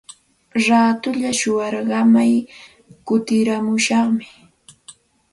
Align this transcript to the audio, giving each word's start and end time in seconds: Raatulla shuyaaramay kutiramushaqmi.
Raatulla 0.67 1.29
shuyaaramay 1.39 2.33
kutiramushaqmi. 3.07 4.25